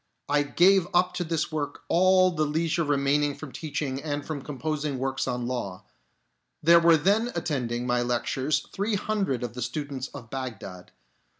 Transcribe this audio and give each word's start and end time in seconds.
I 0.27 0.41
gave 0.41 0.87
up 0.95 1.13
to 1.17 1.23
this 1.23 1.51
work 1.51 1.83
all 1.87 2.31
the 2.31 2.43
leisure 2.43 2.83
remaining 2.83 3.35
from 3.35 3.51
teaching 3.51 4.01
and 4.01 4.25
from 4.25 4.41
composing 4.41 4.97
works 4.97 5.27
on 5.27 5.45
law. 5.45 5.83
There 6.63 6.79
were 6.79 6.97
then 6.97 7.31
attending 7.35 7.85
my 7.85 8.01
lectures 8.01 8.65
three 8.73 8.95
hundred 8.95 9.43
of 9.43 9.53
the 9.53 9.61
students 9.61 10.07
of 10.07 10.31
Bagdad. 10.31 10.89